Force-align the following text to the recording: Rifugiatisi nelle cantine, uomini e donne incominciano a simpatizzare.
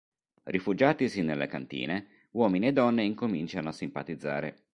Rifugiatisi 0.45 1.21
nelle 1.21 1.45
cantine, 1.45 2.27
uomini 2.31 2.65
e 2.65 2.73
donne 2.73 3.03
incominciano 3.03 3.69
a 3.69 3.71
simpatizzare. 3.71 4.63